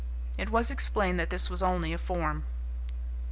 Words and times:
It 0.35 0.49
was 0.49 0.71
explained 0.71 1.19
that 1.19 1.29
this 1.29 1.47
was 1.51 1.61
only 1.61 1.93
a 1.93 1.99
form. 1.99 2.43